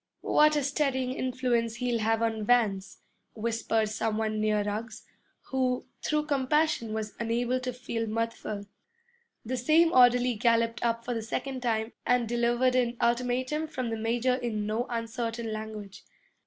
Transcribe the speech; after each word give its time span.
'What 0.21 0.55
a 0.55 0.63
steadying 0.63 1.11
influence 1.11 1.75
he'll 1.75 1.99
have 1.99 2.23
on 2.23 2.43
Vance!' 2.43 3.01
whispered 3.35 3.87
some 3.89 4.17
one 4.17 4.41
near 4.41 4.63
Ruggs, 4.63 5.05
who, 5.51 5.85
through 6.01 6.25
compassion, 6.25 6.91
was 6.91 7.13
unable 7.19 7.59
to 7.59 7.71
feel 7.71 8.07
mirthful. 8.07 8.65
The 9.45 9.57
same 9.57 9.91
orderly 9.93 10.33
galloped 10.33 10.83
up 10.83 11.05
for 11.05 11.13
the 11.13 11.21
second 11.21 11.61
time 11.61 11.93
and 12.03 12.27
delivered 12.27 12.73
an 12.73 12.97
ultimatum 12.99 13.67
from 13.67 13.91
the 13.91 13.95
major 13.95 14.33
in 14.33 14.65
no 14.65 14.87
uncertain 14.89 15.53
language. 15.53 16.03